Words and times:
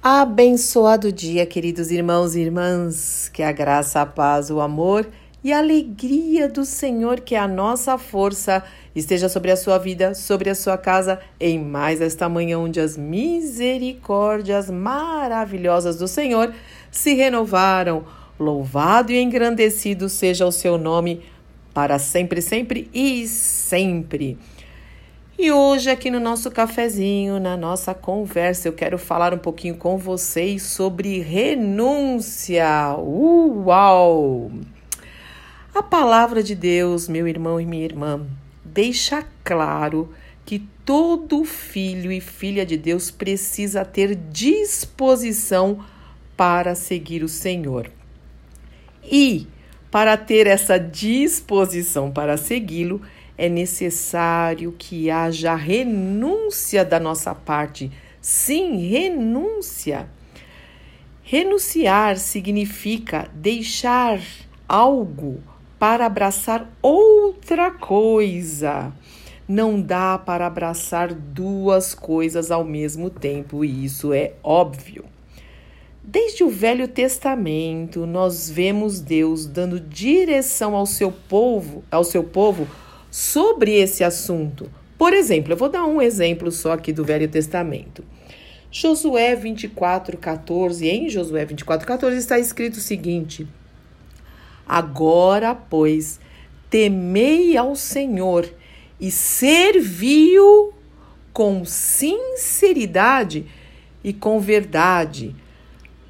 Abençoado 0.00 1.10
dia, 1.10 1.44
queridos 1.44 1.90
irmãos 1.90 2.36
e 2.36 2.40
irmãs, 2.40 3.28
que 3.34 3.42
a 3.42 3.50
graça, 3.50 4.00
a 4.00 4.06
paz, 4.06 4.48
o 4.48 4.60
amor 4.60 5.08
e 5.42 5.52
a 5.52 5.58
alegria 5.58 6.48
do 6.48 6.64
Senhor, 6.64 7.18
que 7.18 7.34
é 7.34 7.38
a 7.38 7.48
nossa 7.48 7.98
força, 7.98 8.62
esteja 8.94 9.28
sobre 9.28 9.50
a 9.50 9.56
sua 9.56 9.76
vida, 9.76 10.14
sobre 10.14 10.50
a 10.50 10.54
sua 10.54 10.78
casa, 10.78 11.18
em 11.40 11.58
mais 11.58 12.00
esta 12.00 12.28
manhã, 12.28 12.60
onde 12.60 12.78
as 12.78 12.96
misericórdias 12.96 14.70
maravilhosas 14.70 15.96
do 15.96 16.06
Senhor 16.06 16.54
se 16.92 17.14
renovaram. 17.14 18.04
Louvado 18.38 19.10
e 19.10 19.20
engrandecido 19.20 20.08
seja 20.08 20.46
o 20.46 20.52
seu 20.52 20.78
nome, 20.78 21.22
para 21.74 21.98
sempre, 21.98 22.40
sempre 22.40 22.88
e 22.94 23.26
sempre. 23.26 24.38
E 25.40 25.52
hoje, 25.52 25.88
aqui 25.88 26.10
no 26.10 26.18
nosso 26.18 26.50
cafezinho, 26.50 27.38
na 27.38 27.56
nossa 27.56 27.94
conversa, 27.94 28.66
eu 28.66 28.72
quero 28.72 28.98
falar 28.98 29.32
um 29.32 29.38
pouquinho 29.38 29.76
com 29.76 29.96
vocês 29.96 30.64
sobre 30.64 31.20
renúncia. 31.20 32.66
Uau! 32.98 34.50
A 35.72 35.80
palavra 35.80 36.42
de 36.42 36.56
Deus, 36.56 37.06
meu 37.06 37.28
irmão 37.28 37.60
e 37.60 37.64
minha 37.64 37.84
irmã, 37.84 38.26
deixa 38.64 39.24
claro 39.44 40.12
que 40.44 40.58
todo 40.84 41.44
filho 41.44 42.10
e 42.10 42.20
filha 42.20 42.66
de 42.66 42.76
Deus 42.76 43.08
precisa 43.08 43.84
ter 43.84 44.16
disposição 44.16 45.84
para 46.36 46.74
seguir 46.74 47.22
o 47.22 47.28
Senhor. 47.28 47.88
E 49.04 49.46
para 49.88 50.16
ter 50.16 50.48
essa 50.48 50.78
disposição 50.78 52.10
para 52.10 52.36
segui-lo, 52.36 53.00
é 53.38 53.48
necessário 53.48 54.74
que 54.76 55.08
haja 55.08 55.54
renúncia 55.54 56.84
da 56.84 56.98
nossa 56.98 57.32
parte. 57.32 57.90
Sim, 58.20 58.88
renúncia. 58.88 60.08
Renunciar 61.22 62.18
significa 62.18 63.30
deixar 63.32 64.20
algo 64.68 65.40
para 65.78 66.04
abraçar 66.06 66.68
outra 66.82 67.70
coisa. 67.70 68.92
Não 69.46 69.80
dá 69.80 70.18
para 70.18 70.46
abraçar 70.46 71.14
duas 71.14 71.94
coisas 71.94 72.50
ao 72.50 72.64
mesmo 72.64 73.08
tempo, 73.08 73.64
e 73.64 73.84
isso 73.84 74.12
é 74.12 74.32
óbvio. 74.42 75.04
Desde 76.02 76.42
o 76.42 76.48
Velho 76.48 76.88
Testamento, 76.88 78.04
nós 78.04 78.50
vemos 78.50 79.00
Deus 79.00 79.46
dando 79.46 79.78
direção 79.78 80.74
ao 80.74 80.86
seu 80.86 81.12
povo, 81.12 81.84
ao 81.90 82.02
seu 82.02 82.24
povo 82.24 82.66
sobre 83.18 83.72
esse 83.74 84.04
assunto. 84.04 84.70
Por 84.96 85.12
exemplo, 85.12 85.52
eu 85.52 85.56
vou 85.56 85.68
dar 85.68 85.84
um 85.84 86.00
exemplo 86.00 86.52
só 86.52 86.74
aqui 86.74 86.92
do 86.92 87.04
Velho 87.04 87.26
Testamento. 87.26 88.04
Josué 88.70 89.34
24, 89.34 90.16
14. 90.16 90.86
Em 90.86 91.08
Josué 91.08 91.44
24, 91.44 91.84
14 91.84 92.16
está 92.16 92.38
escrito 92.38 92.76
o 92.76 92.80
seguinte: 92.80 93.44
Agora, 94.64 95.52
pois, 95.52 96.20
temei 96.70 97.56
ao 97.56 97.74
Senhor 97.74 98.48
e 99.00 99.10
serviu 99.10 100.72
com 101.32 101.64
sinceridade 101.64 103.46
e 104.04 104.12
com 104.12 104.38
verdade 104.38 105.34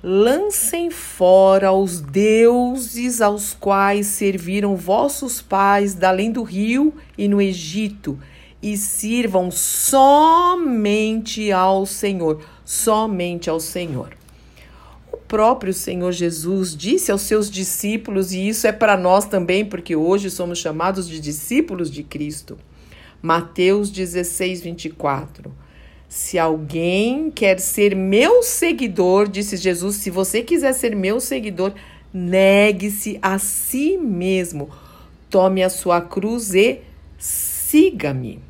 Lancem 0.00 0.92
fora 0.92 1.72
os 1.72 2.00
deuses 2.00 3.20
aos 3.20 3.52
quais 3.52 4.06
serviram 4.06 4.76
vossos 4.76 5.42
pais 5.42 5.92
da 5.92 6.10
além 6.10 6.30
do 6.30 6.44
rio 6.44 6.94
e 7.16 7.26
no 7.26 7.42
Egito, 7.42 8.16
e 8.62 8.76
sirvam 8.76 9.50
somente 9.50 11.50
ao 11.50 11.84
Senhor, 11.84 12.44
somente 12.64 13.50
ao 13.50 13.58
Senhor. 13.58 14.16
O 15.12 15.16
próprio 15.16 15.74
Senhor 15.74 16.12
Jesus 16.12 16.76
disse 16.76 17.10
aos 17.10 17.22
seus 17.22 17.50
discípulos, 17.50 18.32
e 18.32 18.48
isso 18.48 18.68
é 18.68 18.72
para 18.72 18.96
nós 18.96 19.24
também, 19.24 19.64
porque 19.64 19.96
hoje 19.96 20.30
somos 20.30 20.60
chamados 20.60 21.08
de 21.08 21.18
discípulos 21.18 21.90
de 21.90 22.04
Cristo. 22.04 22.56
Mateus 23.20 23.90
16, 23.90 24.60
24. 24.60 25.52
Se 26.08 26.38
alguém 26.38 27.30
quer 27.30 27.60
ser 27.60 27.94
meu 27.94 28.42
seguidor, 28.42 29.28
disse 29.28 29.56
Jesus, 29.56 29.96
se 29.96 30.10
você 30.10 30.42
quiser 30.42 30.72
ser 30.72 30.96
meu 30.96 31.20
seguidor, 31.20 31.72
negue-se 32.12 33.18
a 33.20 33.38
si 33.38 33.98
mesmo, 33.98 34.70
tome 35.28 35.62
a 35.62 35.68
sua 35.68 36.00
cruz 36.00 36.54
e 36.54 36.80
siga-me. 37.18 38.40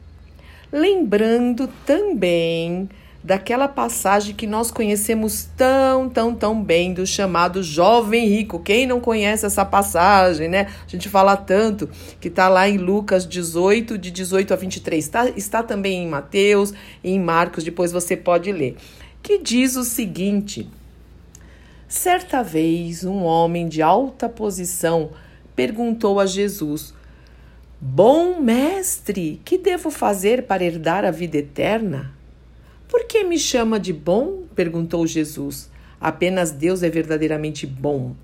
Lembrando 0.71 1.69
também 1.85 2.89
daquela 3.29 3.69
passagem 3.69 4.35
que 4.35 4.47
nós 4.47 4.71
conhecemos 4.71 5.51
tão, 5.55 6.09
tão, 6.09 6.35
tão 6.35 6.65
bem 6.65 6.95
do 6.95 7.07
chamado 7.07 7.63
jovem 7.63 8.27
rico. 8.27 8.59
Quem 8.59 8.87
não 8.87 9.03
conhece 9.03 9.45
essa 9.45 9.67
passagem, 9.67 10.49
né? 10.49 10.69
A 10.87 10.91
gente 10.91 11.11
fala 11.11 11.37
tanto 11.37 11.91
que 12.19 12.29
está 12.29 12.49
lá 12.49 12.67
em 12.67 12.79
Lucas 12.79 13.29
18, 13.29 13.99
de 13.99 14.11
18 14.11 14.55
a 14.55 14.57
23. 14.57 15.05
Está, 15.05 15.29
está 15.29 15.63
também 15.63 16.05
em 16.05 16.09
Mateus, 16.09 16.73
em 17.05 17.21
Marcos, 17.21 17.65
depois 17.65 17.93
você 17.93 18.17
pode 18.17 18.51
ler. 18.51 18.79
Que 19.23 19.37
diz 19.37 19.77
o 19.77 19.85
seguinte: 19.85 20.67
Certa 21.87 22.43
vez, 22.43 23.05
um 23.05 23.25
homem 23.25 23.69
de 23.69 23.83
alta 23.83 24.27
posição 24.27 25.11
perguntou 25.55 26.19
a 26.19 26.25
Jesus: 26.25 26.95
Bom 27.79 28.41
mestre, 28.41 29.39
que 29.45 29.59
devo 29.59 29.91
fazer 29.91 30.45
para 30.45 30.65
herdar 30.65 31.05
a 31.05 31.11
vida 31.11 31.37
eterna? 31.37 32.17
Por 32.89 33.05
que 33.05 33.23
me 33.23 33.39
chama 33.39 33.79
de 33.79 33.93
bom? 33.93 34.45
perguntou 34.55 35.07
Jesus. 35.07 35.71
Apenas 36.01 36.51
Deus 36.51 36.83
é 36.83 36.89
verdadeiramente 36.89 37.67
bom. 37.67 38.17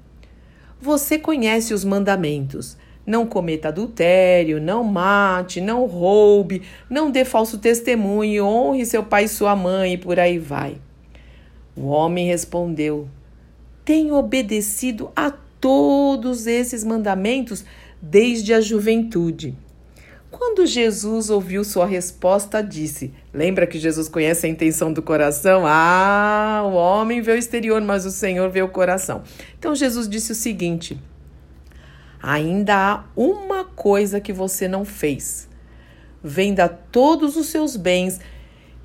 Você 0.80 1.19
conhece 1.19 1.75
os 1.75 1.84
mandamentos. 1.84 2.76
Não 3.06 3.26
cometa 3.26 3.69
adultério, 3.69 4.58
não 4.58 4.82
mate, 4.82 5.60
não 5.60 5.84
roube, 5.84 6.62
não 6.88 7.10
dê 7.10 7.22
falso 7.22 7.58
testemunho, 7.58 8.47
honre 8.47 8.86
seu 8.86 9.04
pai 9.04 9.25
e 9.25 9.28
sua 9.28 9.54
mãe 9.54 9.92
e 9.92 9.98
por 9.98 10.19
aí 10.19 10.38
vai. 10.38 10.78
O 11.76 11.88
homem 11.88 12.26
respondeu: 12.26 13.06
Tenho 13.84 14.14
obedecido 14.14 15.10
a 15.14 15.31
todos 15.31 16.46
esses 16.46 16.82
mandamentos 16.82 17.64
desde 18.00 18.54
a 18.54 18.60
juventude. 18.60 19.54
Quando 20.54 20.69
Jesus 20.69 21.31
ouviu 21.31 21.65
sua 21.65 21.84
resposta, 21.84 22.62
disse: 22.62 23.12
Lembra 23.32 23.66
que 23.66 23.76
Jesus 23.76 24.09
conhece 24.09 24.47
a 24.47 24.48
intenção 24.48 24.92
do 24.92 25.03
coração? 25.03 25.65
Ah, 25.66 26.62
o 26.65 26.75
homem 26.75 27.20
vê 27.20 27.32
o 27.32 27.37
exterior, 27.37 27.81
mas 27.81 28.06
o 28.06 28.10
Senhor 28.12 28.48
vê 28.50 28.62
o 28.62 28.69
coração. 28.69 29.25
Então 29.59 29.75
Jesus 29.75 30.09
disse 30.09 30.31
o 30.31 30.34
seguinte: 30.34 30.97
Ainda 32.22 32.76
há 32.76 33.04
uma 33.16 33.64
coisa 33.64 34.20
que 34.20 34.32
você 34.32 34.69
não 34.69 34.84
fez. 34.84 35.48
Venda 36.22 36.69
todos 36.69 37.37
os 37.37 37.48
seus 37.48 37.75
bens 37.75 38.20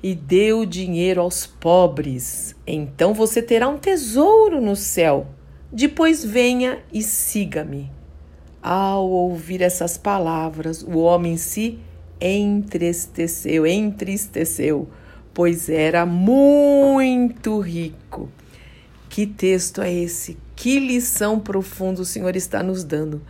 e 0.02 0.12
dê 0.12 0.52
o 0.52 0.66
dinheiro 0.66 1.20
aos 1.20 1.46
pobres. 1.46 2.56
Então 2.66 3.14
você 3.14 3.40
terá 3.40 3.68
um 3.68 3.78
tesouro 3.78 4.60
no 4.60 4.74
céu. 4.74 5.28
Depois 5.72 6.24
venha 6.24 6.80
e 6.92 7.00
siga-me. 7.00 7.99
Ao 8.62 9.08
ouvir 9.08 9.62
essas 9.62 9.96
palavras, 9.96 10.82
o 10.82 10.98
homem 10.98 11.36
se 11.36 11.78
entristeceu, 12.20 13.66
entristeceu, 13.66 14.88
pois 15.32 15.68
era 15.70 16.04
muito 16.04 17.58
rico. 17.60 18.28
Que 19.08 19.26
texto 19.26 19.80
é 19.80 19.92
esse? 19.92 20.36
Que 20.54 20.78
lição 20.78 21.40
profunda 21.40 22.02
o 22.02 22.04
Senhor 22.04 22.36
está 22.36 22.62
nos 22.62 22.84
dando. 22.84 23.22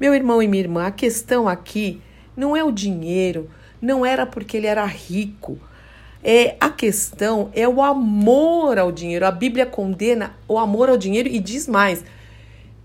Meu 0.00 0.14
irmão 0.14 0.42
e 0.42 0.48
minha 0.48 0.62
irmã, 0.62 0.86
a 0.86 0.90
questão 0.90 1.46
aqui 1.46 2.00
não 2.34 2.56
é 2.56 2.64
o 2.64 2.72
dinheiro, 2.72 3.50
não 3.80 4.06
era 4.06 4.24
porque 4.24 4.56
ele 4.56 4.66
era 4.66 4.86
rico. 4.86 5.58
É, 6.24 6.56
a 6.58 6.70
questão 6.70 7.50
é 7.52 7.68
o 7.68 7.82
amor 7.82 8.78
ao 8.78 8.90
dinheiro. 8.90 9.26
A 9.26 9.30
Bíblia 9.30 9.66
condena 9.66 10.34
o 10.48 10.58
amor 10.58 10.88
ao 10.88 10.96
dinheiro 10.96 11.28
e 11.28 11.38
diz 11.38 11.68
mais: 11.68 12.04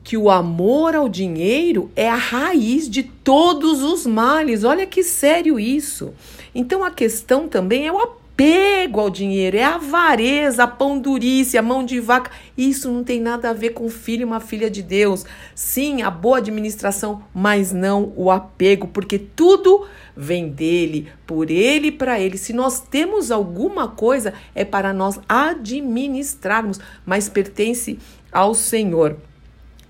que 0.04 0.18
o 0.18 0.30
amor 0.30 0.96
ao 0.96 1.08
dinheiro 1.08 1.90
é 1.96 2.10
a 2.10 2.16
raiz 2.16 2.90
de 2.90 3.04
todos 3.04 3.82
os 3.82 4.06
males. 4.06 4.64
Olha 4.64 4.86
que 4.86 5.02
sério 5.04 5.60
isso. 5.60 6.14
Então 6.54 6.84
a 6.84 6.92
questão 6.92 7.48
também 7.48 7.88
é 7.88 7.92
o 7.92 8.00
apego 8.00 9.00
ao 9.00 9.10
dinheiro, 9.10 9.56
é 9.56 9.64
a 9.64 9.76
avareza, 9.76 10.64
a 10.64 11.00
durice, 11.00 11.58
a 11.58 11.62
mão 11.62 11.86
de 11.86 12.00
vaca. 12.00 12.32
Isso 12.58 12.92
não 12.92 13.04
tem 13.04 13.22
nada 13.22 13.50
a 13.50 13.54
ver 13.54 13.70
com 13.70 13.90
filho 13.90 14.22
e 14.22 14.26
uma 14.26 14.42
filha 14.42 14.70
de 14.70 14.82
Deus. 14.82 15.26
Sim, 15.56 16.02
a 16.02 16.12
boa 16.12 16.40
administração, 16.40 17.24
mas 17.34 17.72
não 17.72 18.12
o 18.18 18.30
apego, 18.30 18.88
porque 18.88 19.18
tudo 19.18 19.88
vem 20.16 20.50
dele, 20.50 21.08
por 21.26 21.50
ele 21.50 21.88
e 21.88 21.92
para 21.92 22.20
ele. 22.20 22.38
Se 22.38 22.52
nós 22.52 22.82
temos 22.82 23.32
alguma 23.32 23.88
coisa, 23.88 24.34
é 24.54 24.66
para 24.66 24.92
nós 24.92 25.20
administrarmos, 25.30 26.80
mas 27.06 27.30
pertence 27.30 27.98
ao 28.32 28.54
Senhor. 28.54 29.18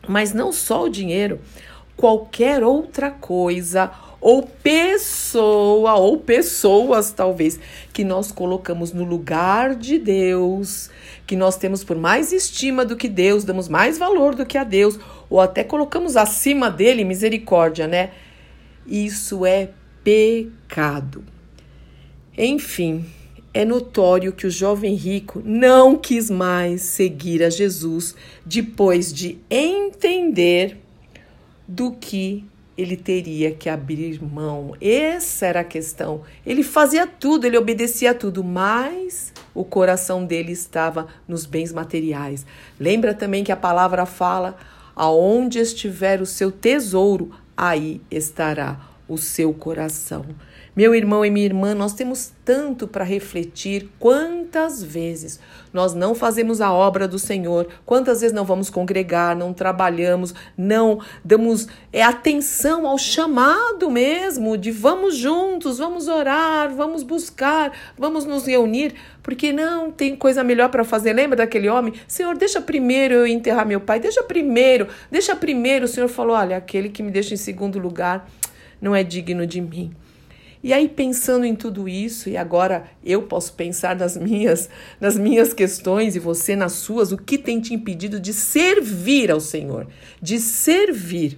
Mas 0.08 0.34
não 0.34 0.52
só 0.52 0.84
o 0.84 0.90
dinheiro, 0.90 1.40
qualquer 1.96 2.64
outra 2.64 3.12
coisa 3.12 3.92
ou 4.24 4.42
pessoa, 4.42 5.96
ou 5.96 6.18
pessoas 6.18 7.12
talvez, 7.12 7.60
que 7.92 8.06
nós 8.06 8.32
colocamos 8.32 8.94
no 8.94 9.04
lugar 9.04 9.76
de 9.76 10.00
Deus, 10.00 10.90
que 11.28 11.36
nós 11.36 11.58
temos 11.58 11.84
por 11.84 11.98
mais 11.98 12.32
estima 12.32 12.86
do 12.86 12.96
que 12.96 13.10
Deus, 13.10 13.44
damos 13.44 13.68
mais 13.68 13.98
valor 13.98 14.34
do 14.34 14.46
que 14.46 14.58
a 14.58 14.64
Deus, 14.64 14.98
ou 15.30 15.42
até 15.42 15.62
colocamos 15.62 16.16
acima 16.16 16.72
dele 16.72 17.04
misericórdia, 17.04 17.86
né? 17.86 18.12
Isso 18.88 19.46
é 19.46 19.72
pecado. 20.06 21.24
Enfim, 22.38 23.06
é 23.54 23.64
notório 23.64 24.34
que 24.34 24.48
o 24.48 24.52
jovem 24.52 24.96
rico 24.96 25.42
não 25.46 25.96
quis 25.96 26.30
mais 26.30 26.82
seguir 26.82 27.44
a 27.44 27.50
Jesus 27.50 28.16
depois 28.46 29.14
de 29.14 29.38
entender 29.50 30.78
do 31.68 31.92
que 31.92 32.46
ele 32.76 32.98
teria 32.98 33.52
que 33.52 33.70
abrir 33.70 34.22
mão. 34.24 34.76
Essa 34.82 35.46
era 35.46 35.60
a 35.60 35.64
questão. 35.64 36.24
Ele 36.44 36.64
fazia 36.64 37.06
tudo, 37.06 37.46
ele 37.46 37.58
obedecia 37.58 38.12
a 38.12 38.16
tudo, 38.16 38.44
mas 38.44 39.32
o 39.54 39.64
coração 39.64 40.26
dele 40.26 40.52
estava 40.52 41.08
nos 41.28 41.46
bens 41.46 41.72
materiais. 41.72 42.46
Lembra 42.80 43.14
também 43.14 43.44
que 43.44 43.52
a 43.52 43.58
palavra 43.58 44.08
fala: 44.08 44.58
aonde 44.96 45.60
estiver 45.60 46.20
o 46.20 46.26
seu 46.26 46.52
tesouro, 46.52 47.32
aí 47.56 48.02
estará 48.10 48.80
o 49.08 49.18
seu 49.20 49.54
coração. 49.54 50.26
Meu 50.76 50.96
irmão 50.96 51.24
e 51.24 51.30
minha 51.30 51.46
irmã, 51.46 51.76
nós 51.76 51.94
temos 51.94 52.32
tanto 52.44 52.88
para 52.88 53.04
refletir 53.04 53.92
quantas 54.00 54.82
vezes 54.82 55.40
nós 55.72 55.94
não 55.94 56.16
fazemos 56.16 56.62
a 56.62 56.74
obra 56.74 57.08
do 57.08 57.20
Senhor, 57.20 57.68
quantas 57.86 58.22
vezes 58.22 58.36
não 58.36 58.44
vamos 58.44 58.72
congregar, 58.72 59.36
não 59.36 59.54
trabalhamos, 59.54 60.34
não 60.58 61.00
damos 61.24 61.68
é, 61.92 62.02
atenção 62.02 62.88
ao 62.88 62.98
chamado 62.98 63.92
mesmo 63.92 64.58
de 64.58 64.72
vamos 64.72 65.16
juntos, 65.16 65.78
vamos 65.78 66.08
orar, 66.08 66.74
vamos 66.74 67.04
buscar, 67.04 67.72
vamos 67.96 68.26
nos 68.26 68.48
reunir, 68.48 68.96
porque 69.22 69.54
não 69.54 69.92
tem 69.92 70.16
coisa 70.16 70.44
melhor 70.44 70.70
para 70.70 70.84
fazer. 70.84 71.14
Lembra 71.14 71.38
daquele 71.38 71.70
homem? 71.70 71.94
Senhor, 72.08 72.36
deixa 72.36 72.60
primeiro 72.60 73.14
eu 73.14 73.28
enterrar 73.28 73.68
meu 73.68 73.80
pai, 73.80 74.00
deixa 74.00 74.24
primeiro, 74.24 74.88
deixa 75.12 75.36
primeiro. 75.36 75.86
O 75.86 75.88
Senhor 75.88 76.08
falou: 76.10 76.36
olha, 76.36 76.58
aquele 76.58 76.90
que 76.90 77.04
me 77.04 77.12
deixa 77.12 77.36
em 77.36 77.38
segundo 77.38 77.78
lugar 77.78 78.28
não 78.82 78.96
é 78.96 79.04
digno 79.04 79.46
de 79.46 79.62
mim. 79.62 79.96
E 80.64 80.72
aí 80.72 80.88
pensando 80.88 81.46
em 81.46 81.54
tudo 81.54 81.90
isso, 81.90 82.30
e 82.30 82.38
agora 82.38 82.86
eu 83.04 83.24
posso 83.24 83.52
pensar 83.54 83.98
nas 83.98 84.16
minhas, 84.16 84.70
nas 84.98 85.18
minhas 85.18 85.54
questões 85.54 86.16
e 86.16 86.20
você 86.20 86.56
nas 86.56 86.72
suas, 86.72 87.12
o 87.12 87.18
que 87.18 87.38
tem 87.38 87.60
te 87.60 87.74
impedido 87.74 88.18
de 88.18 88.34
servir 88.34 89.30
ao 89.30 89.42
Senhor, 89.42 89.88
de 90.22 90.40
servir 90.40 91.38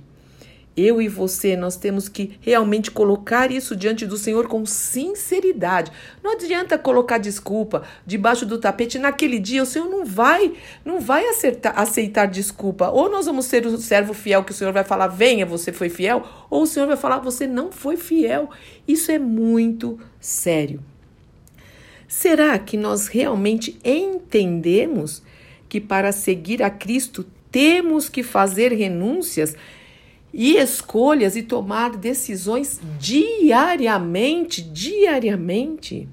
eu 0.75 1.01
e 1.01 1.07
você, 1.07 1.55
nós 1.55 1.77
temos 1.77 2.09
que 2.09 2.37
realmente 2.41 2.91
colocar 2.91 3.51
isso 3.51 3.75
diante 3.75 4.05
do 4.05 4.17
Senhor 4.17 4.47
com 4.47 4.65
sinceridade. 4.65 5.91
Não 6.21 6.33
adianta 6.33 6.77
colocar 6.77 7.17
desculpa 7.17 7.83
debaixo 8.05 8.45
do 8.45 8.57
tapete. 8.57 8.99
Naquele 8.99 9.39
dia 9.39 9.63
o 9.63 9.65
Senhor 9.65 9.89
não 9.89 10.05
vai, 10.05 10.53
não 10.83 10.99
vai 10.99 11.25
acertar, 11.29 11.79
aceitar 11.79 12.25
desculpa. 12.25 12.89
Ou 12.89 13.09
nós 13.09 13.25
vamos 13.25 13.45
ser 13.45 13.65
o 13.65 13.77
servo 13.77 14.13
fiel 14.13 14.43
que 14.43 14.51
o 14.51 14.55
Senhor 14.55 14.73
vai 14.73 14.83
falar, 14.83 15.07
venha, 15.07 15.45
você 15.45 15.71
foi 15.71 15.87
fiel, 15.87 16.25
ou 16.49 16.63
o 16.63 16.67
Senhor 16.67 16.87
vai 16.87 16.97
falar, 16.97 17.19
você 17.19 17.47
não 17.47 17.71
foi 17.71 17.95
fiel. 17.95 18.49
Isso 18.87 19.11
é 19.11 19.19
muito 19.19 19.97
sério. 20.19 20.81
Será 22.07 22.57
que 22.59 22.77
nós 22.77 23.07
realmente 23.07 23.79
entendemos 23.83 25.23
que 25.67 25.79
para 25.81 26.11
seguir 26.11 26.61
a 26.61 26.69
Cristo 26.69 27.25
temos 27.51 28.09
que 28.09 28.23
fazer 28.23 28.71
renúncias? 28.73 29.55
E 30.37 30.57
escolhas 30.57 31.37
e 31.37 31.41
tomar 31.41 31.95
decisões 31.95 32.81
diariamente, 32.99 34.61
diariamente. 34.61 36.09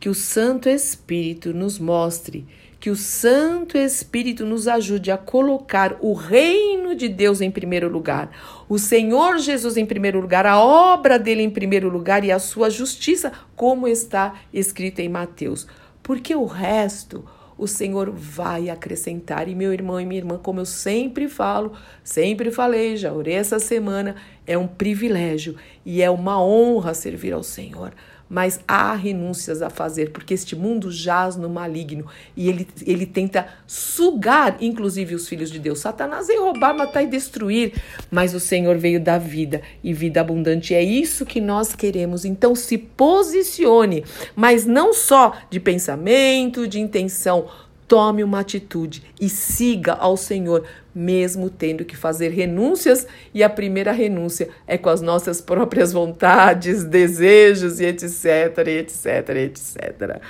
Que 0.00 0.08
o 0.08 0.14
Santo 0.14 0.66
Espírito 0.66 1.52
nos 1.52 1.78
mostre, 1.78 2.46
que 2.80 2.88
o 2.88 2.96
Santo 2.96 3.76
Espírito 3.76 4.46
nos 4.46 4.66
ajude 4.66 5.10
a 5.10 5.18
colocar 5.18 5.98
o 6.00 6.14
reino 6.14 6.94
de 6.94 7.06
Deus 7.06 7.42
em 7.42 7.50
primeiro 7.50 7.88
lugar, 7.88 8.30
o 8.66 8.78
Senhor 8.78 9.38
Jesus 9.38 9.76
em 9.76 9.84
primeiro 9.84 10.20
lugar, 10.20 10.46
a 10.46 10.58
obra 10.58 11.18
dele 11.18 11.42
em 11.42 11.50
primeiro 11.50 11.90
lugar 11.90 12.24
e 12.24 12.32
a 12.32 12.38
sua 12.38 12.70
justiça, 12.70 13.30
como 13.54 13.86
está 13.86 14.36
escrito 14.54 15.00
em 15.00 15.08
Mateus. 15.08 15.66
Porque 16.02 16.34
o 16.34 16.46
resto, 16.46 17.24
o 17.58 17.66
Senhor 17.66 18.10
vai 18.10 18.70
acrescentar. 18.70 19.48
E 19.48 19.54
meu 19.54 19.72
irmão 19.72 20.00
e 20.00 20.06
minha 20.06 20.20
irmã, 20.20 20.38
como 20.38 20.60
eu 20.60 20.64
sempre 20.64 21.28
falo, 21.28 21.72
sempre 22.04 22.52
falei, 22.52 22.96
já 22.96 23.12
orei 23.12 23.34
essa 23.34 23.58
semana, 23.58 24.14
é 24.48 24.58
um 24.58 24.66
privilégio 24.66 25.54
e 25.86 26.02
é 26.02 26.10
uma 26.10 26.42
honra 26.42 26.94
servir 26.94 27.32
ao 27.32 27.44
Senhor 27.44 27.92
mas 28.28 28.60
há 28.68 28.94
renúncias 28.94 29.62
a 29.62 29.70
fazer, 29.70 30.10
porque 30.10 30.34
este 30.34 30.54
mundo 30.54 30.90
jaz 30.90 31.36
no 31.36 31.48
maligno 31.48 32.06
e 32.36 32.48
ele, 32.48 32.68
ele 32.86 33.06
tenta 33.06 33.48
sugar, 33.66 34.56
inclusive, 34.60 35.14
os 35.14 35.26
filhos 35.28 35.50
de 35.50 35.58
Deus. 35.58 35.78
Satanás 35.78 36.26
veio 36.26 36.44
roubar, 36.44 36.76
matar 36.76 37.02
e 37.02 37.06
destruir, 37.06 37.72
mas 38.10 38.34
o 38.34 38.40
Senhor 38.40 38.76
veio 38.76 39.00
dar 39.00 39.18
vida 39.18 39.62
e 39.82 39.94
vida 39.94 40.20
abundante. 40.20 40.74
É 40.74 40.82
isso 40.82 41.24
que 41.24 41.40
nós 41.40 41.74
queremos. 41.74 42.24
Então, 42.24 42.54
se 42.54 42.76
posicione, 42.76 44.04
mas 44.36 44.66
não 44.66 44.92
só 44.92 45.34
de 45.48 45.58
pensamento, 45.58 46.68
de 46.68 46.80
intenção 46.80 47.46
tome 47.88 48.22
uma 48.22 48.40
atitude 48.40 49.02
e 49.18 49.28
siga 49.30 49.94
ao 49.94 50.16
Senhor, 50.16 50.64
mesmo 50.94 51.48
tendo 51.48 51.86
que 51.86 51.96
fazer 51.96 52.28
renúncias, 52.28 53.06
e 53.32 53.42
a 53.42 53.48
primeira 53.48 53.90
renúncia 53.90 54.50
é 54.66 54.76
com 54.76 54.90
as 54.90 55.00
nossas 55.00 55.40
próprias 55.40 55.92
vontades, 55.92 56.84
desejos 56.86 57.80
e 57.80 57.86
etc, 57.86 58.58
etc, 58.68 59.28
etc. 59.36 60.20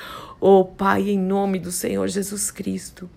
Oh 0.40 0.64
Pai, 0.64 1.10
em 1.10 1.18
nome 1.18 1.58
do 1.58 1.72
Senhor 1.72 2.06
Jesus 2.06 2.52
Cristo, 2.52 3.10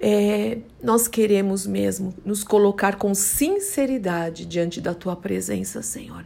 é, 0.00 0.56
nós 0.82 1.06
queremos 1.06 1.66
mesmo 1.66 2.14
nos 2.24 2.42
colocar 2.42 2.96
com 2.96 3.14
sinceridade 3.14 4.46
diante 4.46 4.80
da 4.80 4.94
tua 4.94 5.14
presença, 5.14 5.82
Senhor. 5.82 6.24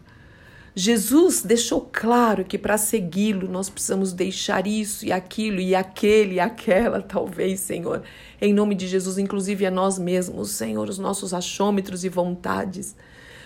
Jesus 0.76 1.42
deixou 1.42 1.88
claro 1.92 2.44
que 2.44 2.58
para 2.58 2.76
segui-lo 2.76 3.48
nós 3.48 3.70
precisamos 3.70 4.12
deixar 4.12 4.66
isso 4.66 5.06
e 5.06 5.12
aquilo 5.12 5.60
e 5.60 5.72
aquele 5.72 6.34
e 6.34 6.40
aquela, 6.40 7.00
talvez, 7.02 7.60
Senhor. 7.60 8.02
Em 8.40 8.52
nome 8.52 8.74
de 8.74 8.88
Jesus, 8.88 9.16
inclusive 9.16 9.64
a 9.64 9.70
nós 9.70 9.98
mesmos, 9.98 10.50
Senhor, 10.50 10.88
os 10.88 10.98
nossos 10.98 11.32
achômetros 11.32 12.04
e 12.04 12.08
vontades. 12.08 12.96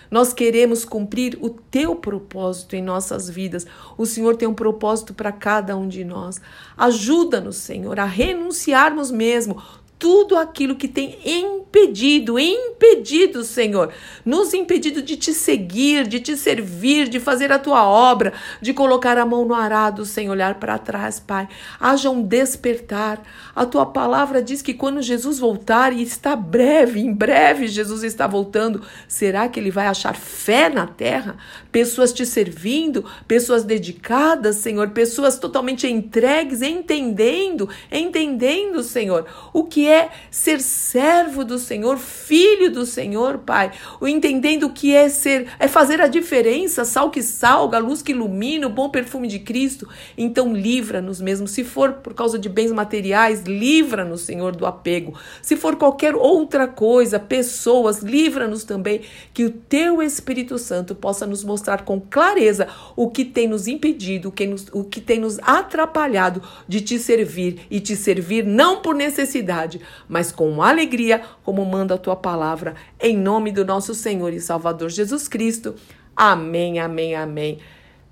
Nós 0.09 0.33
queremos 0.33 0.83
cumprir 0.83 1.37
o 1.39 1.49
teu 1.49 1.95
propósito 1.95 2.75
em 2.75 2.81
nossas 2.81 3.29
vidas. 3.29 3.67
O 3.95 4.07
Senhor 4.07 4.35
tem 4.35 4.47
um 4.47 4.55
propósito 4.55 5.13
para 5.13 5.31
cada 5.31 5.77
um 5.77 5.87
de 5.87 6.03
nós. 6.03 6.41
Ajuda-nos, 6.75 7.57
Senhor, 7.57 7.99
a 7.99 8.05
renunciarmos 8.05 9.11
mesmo 9.11 9.61
tudo 9.99 10.37
aquilo 10.37 10.77
que 10.77 10.87
tem 10.87 11.19
impedido, 11.25 12.39
impedido, 12.39 13.43
Senhor, 13.43 13.91
nos 14.23 14.53
impedido 14.53 15.01
de 15.01 15.17
te 15.17 15.33
seguir, 15.33 16.07
de 16.07 16.21
te 16.21 16.37
servir, 16.37 17.09
de 17.09 17.19
fazer 17.19 17.51
a 17.51 17.59
tua 17.59 17.85
obra, 17.85 18.31
de 18.61 18.73
colocar 18.73 19.17
a 19.17 19.25
mão 19.25 19.43
no 19.43 19.53
arado 19.53 20.05
sem 20.05 20.29
olhar 20.29 20.55
para 20.55 20.77
trás, 20.77 21.19
Pai. 21.19 21.49
Haja 21.77 22.09
um 22.09 22.21
despertar. 22.23 23.21
A 23.53 23.65
tua 23.65 23.85
palavra 23.85 24.41
diz 24.41 24.61
que 24.61 24.73
quando 24.73 25.01
Jesus 25.01 25.37
voltar, 25.37 25.91
e 25.91 26.01
está 26.01 26.33
breve, 26.33 27.01
em 27.01 27.13
breve 27.13 27.67
Jesus 27.67 28.01
está 28.01 28.25
voltando, 28.25 28.81
será 29.05 29.49
que 29.49 29.59
ele 29.59 29.69
vai 29.69 29.87
achar 29.87 30.15
fé 30.15 30.69
na 30.69 30.87
terra? 30.87 31.35
Pessoas 31.73 32.13
te 32.13 32.25
servindo, 32.25 33.03
pessoas 33.27 33.65
dedicadas, 33.65 34.55
Senhor, 34.55 34.91
pessoas 34.91 35.37
totalmente 35.37 35.85
entregues, 35.87 36.61
entendendo, 36.61 37.67
entendendo, 37.91 38.81
Senhor, 38.81 39.25
o 39.51 39.65
que 39.65 39.88
é 39.89 40.09
ser 40.29 40.59
servo 40.61 41.43
do 41.43 41.57
Senhor, 41.57 41.97
filho 41.97 42.71
do 42.71 42.85
Senhor, 42.85 43.39
Pai. 43.39 43.71
O 43.99 44.07
entendendo 44.07 44.63
o 44.63 44.73
que 44.73 44.93
é 44.93 45.09
ser, 45.09 45.47
é 45.59 45.67
fazer 45.67 46.01
a 46.01 46.07
diferença, 46.07 46.85
sal 46.85 47.09
que 47.09 47.21
salga, 47.21 47.77
luz 47.79 48.01
que 48.01 48.11
ilumina, 48.11 48.67
o 48.67 48.69
bom 48.69 48.89
perfume 48.89 49.27
de 49.27 49.39
Cristo. 49.39 49.87
Então 50.17 50.53
livra-nos 50.53 51.19
mesmo, 51.19 51.47
se 51.47 51.63
for 51.63 51.93
por 51.93 52.13
causa 52.13 52.37
de 52.37 52.49
bens 52.49 52.71
materiais, 52.71 53.43
livra-nos, 53.43 54.21
Senhor, 54.21 54.55
do 54.55 54.65
apego. 54.65 55.13
Se 55.41 55.55
for 55.55 55.75
qualquer 55.75 56.15
outra 56.15 56.67
coisa, 56.67 57.19
pessoas, 57.19 57.99
livra-nos 57.99 58.63
também 58.63 59.01
que 59.33 59.45
o 59.45 59.51
teu 59.51 60.01
Espírito 60.01 60.57
Santo 60.57 60.95
possa 60.95 61.25
nos 61.25 61.43
mostrar 61.43 61.83
com 61.83 61.99
clareza 61.99 62.67
o 62.95 63.09
que 63.09 63.25
tem 63.25 63.47
nos 63.47 63.67
impedido, 63.67 64.29
o 64.29 64.31
que, 64.31 64.47
o 64.73 64.83
que 64.83 65.01
tem 65.01 65.19
nos 65.19 65.39
atrapalhado 65.39 66.41
de 66.67 66.81
te 66.81 66.99
servir 66.99 67.61
e 67.69 67.79
te 67.79 67.95
servir 67.95 68.45
não 68.45 68.81
por 68.81 68.95
necessidade, 68.95 69.78
mas 70.07 70.31
com 70.31 70.61
alegria, 70.61 71.21
como 71.43 71.65
manda 71.65 71.95
a 71.95 71.97
tua 71.97 72.15
palavra, 72.15 72.75
em 72.99 73.17
nome 73.17 73.51
do 73.51 73.65
nosso 73.65 73.93
Senhor 73.93 74.33
e 74.33 74.39
Salvador 74.39 74.89
Jesus 74.89 75.27
Cristo. 75.27 75.75
Amém, 76.15 76.79
amém, 76.79 77.15
amém. 77.15 77.59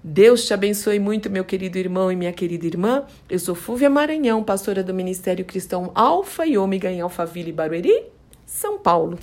Deus 0.04 0.46
te 0.46 0.54
abençoe 0.54 1.00
muito, 1.00 1.30
meu 1.30 1.44
querido 1.44 1.78
irmão 1.78 2.12
e 2.12 2.16
minha 2.16 2.32
querida 2.32 2.66
irmã. 2.66 3.04
Eu 3.30 3.40
sou 3.40 3.54
Fúvia 3.54 3.90
Maranhão, 3.90 4.44
pastora 4.44 4.82
do 4.84 4.94
Ministério 4.94 5.44
Cristão 5.44 5.92
Alfa 5.94 6.46
e 6.46 6.58
Ômega 6.58 6.90
em 6.90 7.02
Alphaville, 7.02 7.52
Barueri, 7.52 8.06
São 8.46 8.78
Paulo. 8.78 9.20